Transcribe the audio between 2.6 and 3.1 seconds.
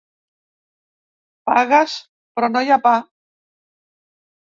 hi ha pa.